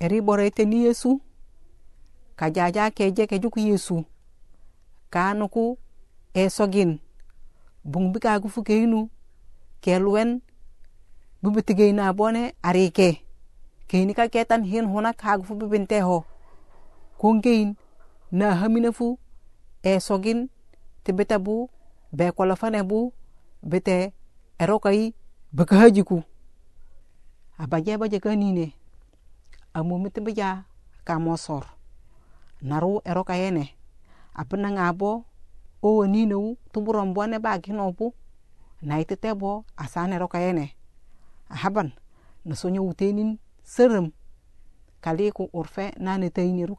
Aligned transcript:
eri 0.00 0.20
boroteni 0.20 0.84
yesu. 0.84 1.20
Kajaja 2.36 2.90
keje 2.90 3.26
kejuk 3.26 3.56
yesu. 3.56 4.04
Kanuku 5.10 5.78
esogin. 6.34 6.98
Bung 7.84 8.12
bikagu 8.12 8.48
fukeinu 8.48 9.08
kelwen 9.80 10.40
bibitigeyna 11.42 12.12
bone 12.12 12.54
arike. 12.62 13.22
Keini 13.88 14.14
ka 14.14 14.28
ketan 14.28 14.64
hin 14.64 14.84
huna 14.84 14.92
hunak 14.92 15.20
hagu 15.22 15.44
fu 15.44 15.54
bibinteho 15.54 16.24
kongein 17.18 17.76
na 18.32 18.54
hamina 18.54 18.92
fu 18.92 19.18
esogin. 19.82 20.48
Ti 21.04 21.12
bita 21.12 21.38
bu. 21.38 21.70
Be 22.12 22.32
kolofane 22.32 22.82
bu. 22.82 23.12
Bite 23.62 24.12
erokai. 24.58 25.14
Bakahajiku 25.52 26.22
abaje 27.58 27.96
baje 27.98 28.20
amomiti 29.76 30.20
bija 30.20 30.64
kamosor 31.04 31.66
naru 32.62 33.00
eroka 33.04 33.36
yene. 33.36 33.76
Apina 34.34 34.70
ngabo 34.72 35.24
o 35.82 35.96
wanino 35.96 36.56
tuburon 36.72 37.12
bone 37.14 37.38
ba 37.38 37.58
gino 37.58 37.92
bu 37.92 38.14
na 38.82 39.00
itete 39.00 39.34
bo 39.34 39.64
asane 39.76 40.16
eroka 40.16 40.38
yene. 40.40 40.72
Ahaban 41.48 41.92
na 42.44 42.56
sonyo 42.56 42.82
wutenin 42.84 43.38
serem. 43.62 44.10
Kaliku 45.00 45.48
urfe 45.52 45.92
nane 46.00 46.30
tayini 46.30 46.66
ru 46.66 46.76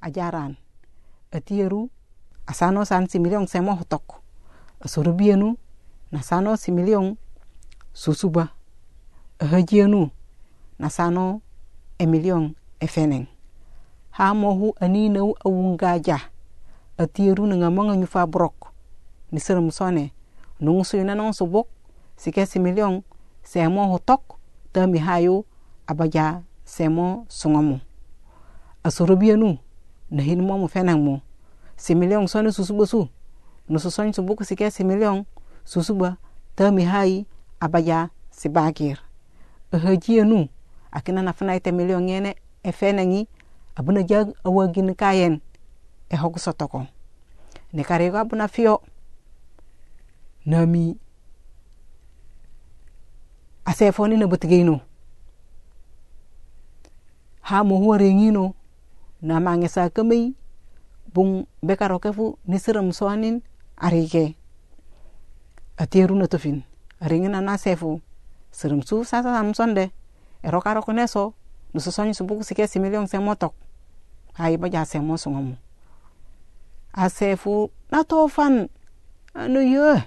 ajaran 0.00 0.56
atiyeru 1.32 1.90
asano 2.46 2.84
san 2.84 3.08
si 3.08 3.18
milion 3.18 3.46
semo 3.46 3.74
hotok. 3.74 4.20
Asorubienu 4.80 5.56
na 6.12 6.22
sano 6.22 6.56
si 6.56 6.70
milion 6.72 7.16
susuba. 7.92 8.48
Ahajienu 9.38 10.10
na 10.78 10.90
sano 10.90 11.40
É 11.96 12.04
emilion 12.04 12.54
efenen 12.80 13.22
é 13.22 13.26
ha 14.10 14.34
mohu 14.34 14.74
anina 14.80 15.20
awunga 15.44 15.98
ja 15.98 16.20
atieru 16.98 17.44
a 17.44 17.56
ngamanga 17.56 17.96
nyufa 17.96 18.26
brok 18.26 18.72
ni 19.30 19.38
serem 19.40 19.70
sone 19.70 20.12
nung 20.60 20.84
su 20.84 20.96
na 21.04 21.14
nong 21.14 21.32
su 21.32 21.44
emilion, 21.44 21.64
se 22.16 22.46
similion 22.46 23.02
semo 23.42 23.82
é 23.82 23.86
hotok 23.86 24.38
tami 24.72 24.98
hayo 24.98 25.44
abaja 25.86 26.42
semo 26.64 27.26
sungamu 27.28 27.80
asorobianu 28.82 29.58
na 30.10 30.22
hinmo 30.22 30.58
mo 30.58 30.68
fenan 30.68 31.00
mo 31.00 31.20
similion 31.76 32.26
sone 32.26 32.52
susuba 32.52 32.86
su. 32.86 33.08
No 33.68 33.78
susony 33.78 34.12
su 34.12 34.22
bok 34.22 34.44
sike 34.44 34.70
similion 34.70 35.24
susuba 35.64 36.16
tami 36.56 36.84
hayi 36.84 37.26
abaja 37.60 38.10
sibagir 38.30 38.98
ahajianu 39.72 40.48
akina 40.94 41.22
na 41.22 41.32
fana 41.32 41.56
ite 41.58 41.72
milion 41.72 42.08
yene 42.08 42.36
e 42.62 42.72
fenengi 42.72 43.26
abuna 43.76 44.02
jag 44.06 44.30
awagin 44.44 44.94
kayen 44.94 45.40
e 46.08 46.16
hogu 46.16 46.38
sotoko 46.38 46.86
ne 47.72 47.82
karego 47.84 48.18
abuna 48.18 48.48
fio. 48.48 48.80
Nami 50.46 50.96
asefoni 53.64 54.16
na 54.16 54.26
butigeino 54.26 54.80
ha 57.40 57.64
mo 57.64 57.76
huwa 57.76 57.98
rengino 57.98 58.54
na 59.22 59.40
mange 59.40 59.68
sa 59.68 59.90
kamei 59.90 60.34
bung 61.14 61.46
bekaro 61.62 61.98
kefu 61.98 62.38
nisiram 62.46 62.92
soanin 62.92 63.40
arike 63.76 64.36
ateru 65.76 66.14
na 66.14 66.26
tofin. 66.26 66.62
Ringina 67.00 67.40
na 67.40 67.58
sefu 67.58 68.00
sirim 68.50 68.82
su 68.82 69.04
sasa 69.04 69.34
sam 69.34 69.54
sonde 69.54 69.90
ero 70.44 70.60
karo 70.60 70.82
kuneso 70.84 71.32
nusu 71.74 71.92
sonyi 71.92 72.14
subuku 72.14 72.44
sike 72.44 72.68
similion 72.68 73.06
se 73.08 73.18
motok 73.18 73.54
hayi 74.36 74.56
baja 74.60 74.84
se 74.84 75.00
mo 75.00 75.16
sungomu 75.16 75.56
asefu 76.92 77.70
na 77.90 78.04
tofan 78.04 78.68
anu 79.34 79.60
ye 79.64 80.04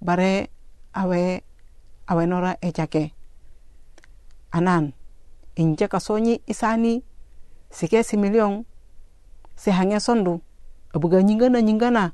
bare 0.00 0.50
awe 0.92 1.42
awe 2.06 2.26
nora 2.26 2.56
ejake. 2.60 3.12
Anan 4.52 4.92
inje 5.56 5.88
kasonyi 5.88 6.40
isani 6.46 7.02
sike 7.70 8.02
similion 8.02 8.64
se 9.56 9.70
hange 9.70 10.00
sondu. 10.00 10.40
Abuga 10.94 11.22
nyingana 11.22 11.62
nyingana. 11.62 12.12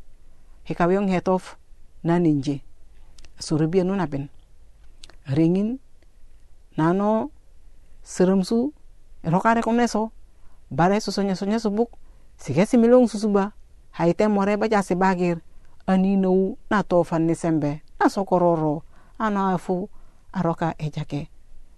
Hikawiyong 0.64 1.10
hetof 1.10 1.56
na 2.04 2.19
ninje 2.19 2.62
surubia 3.38 3.84
nuna 3.84 4.06
ben 4.06 4.28
ringin 5.26 5.78
nano 6.76 7.30
seremsu 8.03 8.72
rokare 9.25 9.62
komneso 9.62 10.11
bare 10.71 11.00
susonya 11.00 11.37
sonya 11.37 11.59
subuk 11.59 11.91
sike 12.37 12.66
similong 12.66 13.09
susuba 13.09 13.53
haite 13.91 14.28
more 14.28 14.56
baja 14.56 14.83
si 14.83 14.94
bagir 14.94 15.41
ani 15.87 16.16
nau 16.16 16.56
na 16.71 16.83
tofan 16.83 17.27
ni 17.27 17.34
sembe 17.34 17.83
na 18.00 18.09
sokororo 18.09 18.83
ana 19.19 19.53
afu 19.55 19.88
aroka 20.33 20.75
ejake. 20.78 21.28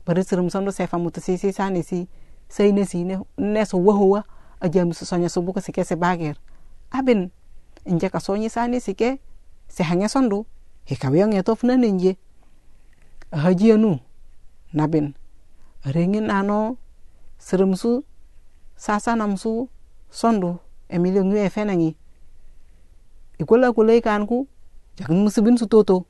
Bare 0.06 0.22
serem 0.24 0.50
sondo 0.50 0.70
sefa 0.70 0.98
mutu 0.98 1.20
sisi 1.20 1.52
sani 1.52 1.82
si 1.82 2.08
sai 2.48 2.72
ne 2.72 2.84
si 2.84 3.04
ne 3.04 3.18
neso 3.38 3.78
wahuwa 3.78 4.24
ajam 4.60 4.92
susonya 4.92 5.28
subuk 5.28 5.60
sike 5.60 5.84
si 5.84 5.96
bagir 5.96 6.36
abin 6.90 7.30
inje 7.86 8.08
kasonyi 8.10 8.50
sani 8.50 8.80
sike 8.80 9.18
si 9.68 9.82
hange 9.82 10.08
sondu 10.08 10.46
hikawiyong 10.84 11.34
etof 11.34 11.64
na 11.64 11.76
ninje. 11.76 12.16
Hajianu 13.32 13.98
nabin 14.72 15.14
reŋin 15.84 16.26
ɗano 16.30 16.76
seremsu 17.38 18.04
sasanamsu 18.76 19.68
sondu 20.10 20.58
emiliyon 20.88 21.30
yu 21.30 21.38
efenaŋi 21.42 21.90
ikol 23.42 23.64
akoloi 23.64 24.00
kanku 24.00 24.46
jakin 24.96 25.18
musubin 25.24 25.58
su 25.58 25.66
toto. 25.66 26.06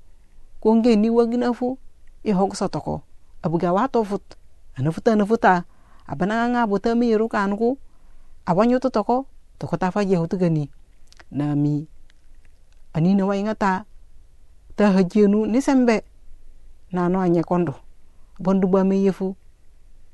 Ko 0.61 0.75
ngeni 0.77 1.11
wagin 1.11 1.43
afu 1.43 1.79
ihogso 2.23 2.69
toko. 2.69 3.03
Abuga 3.43 3.73
wato 3.73 4.05
fut. 4.05 4.23
Anafuta 4.77 5.13
anafuta 5.13 5.65
abanaŋaŋa 6.07 6.67
bota 6.71 6.95
miyiru 6.95 7.29
kanku 7.29 7.79
awanyutu 8.47 8.91
toko 8.91 9.27
toko 9.59 9.77
ta 9.77 9.91
fajehu 9.91 10.27
tigani 10.27 10.71
nami 11.31 11.87
anina 12.95 13.23
wayiŋa 13.27 13.55
ta 13.55 13.85
ta 14.77 14.93
hajiyonu 14.93 15.47
ni 15.47 15.61
sembe. 15.63 16.03
Nano 16.93 17.21
anyekondo 17.21 17.75
bondu 18.39 18.69
bwame 18.69 19.01
yefu 19.03 19.37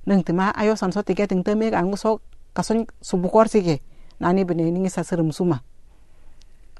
nang 0.09 0.25
tima 0.25 0.49
ayo 0.57 0.73
san 0.73 0.89
so 0.89 1.05
tike 1.05 1.29
ting 1.29 1.45
teme 1.45 1.69
ka 1.69 1.85
so 2.01 2.25
kason 2.57 2.89
subukor 3.05 3.45
sike 3.45 3.85
nani 4.17 4.49
bene 4.49 4.65
ni 4.73 4.89
sa 4.89 5.05
serem 5.05 5.29
suma. 5.37 5.61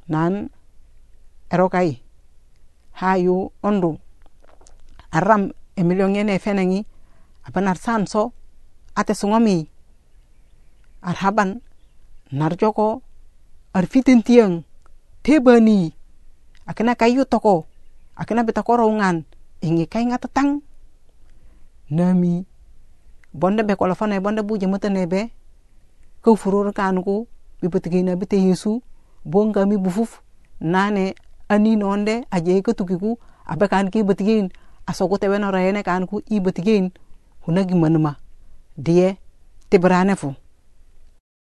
Nan 0.09 0.49
erokai 1.53 2.01
hayu 2.97 3.53
ondu. 3.61 4.01
Aram 5.13 5.53
emilio 5.77 6.09
ngene 6.09 6.41
fenangi 6.41 6.89
abanar 7.45 7.77
san 7.77 8.09
so 8.09 8.33
ate 8.97 9.13
sungomi. 9.13 9.69
Arhaban 11.05 11.61
narjoko 12.33 13.05
arfitin 13.77 14.25
tiang 14.25 14.65
tebani 15.21 15.93
akena 16.65 16.97
kayu 16.97 17.29
toko. 17.29 17.69
Akena 18.17 18.41
beta 18.41 18.65
korongan 18.65 19.29
ingi 19.61 19.85
kai 19.85 20.09
ngata 20.09 20.33
tang 20.33 20.65
nami 21.93 22.48
bonde 23.35 23.63
be 23.63 23.75
kola 23.77 23.95
fana 23.95 24.21
bonde 24.21 24.43
buje 24.43 24.67
mata 24.67 24.89
nebe 24.89 25.31
ko 26.23 26.37
furor 26.37 26.73
kan 26.73 27.03
ko 27.03 27.27
bi 27.63 27.69
patigi 27.69 28.03
na 28.03 28.17
bite 28.17 28.37
yesu 28.37 28.83
bonga 29.25 29.67
mi 29.67 29.77
bufuf 29.77 30.21
nane 30.61 31.15
ani 31.49 31.77
nonde 31.77 32.25
aje 32.31 32.63
ko 32.63 32.73
tukiku 32.73 33.19
abe 33.47 33.69
kan 33.69 33.91
ki 33.91 34.03
batigin 34.03 34.49
asogo 34.87 35.19
tewe 35.19 35.39
no 35.39 35.51
rayene 35.51 35.83
kan 35.83 36.07
ku 36.07 36.21
i 36.31 36.41
batigin 36.41 36.91
hunagi 37.47 37.75
manuma 37.75 38.17
die 38.77 39.17
tibrane 39.71 40.17
fu 40.17 40.35